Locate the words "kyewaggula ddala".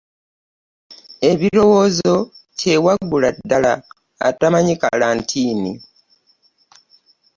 2.59-3.73